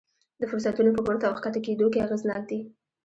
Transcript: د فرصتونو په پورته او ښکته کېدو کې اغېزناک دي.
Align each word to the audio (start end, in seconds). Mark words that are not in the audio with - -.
د 0.39 0.41
فرصتونو 0.51 0.89
په 0.95 1.01
پورته 1.05 1.25
او 1.27 1.37
ښکته 1.39 1.59
کېدو 1.65 1.85
کې 1.93 2.03
اغېزناک 2.05 2.43
دي. 2.49 2.59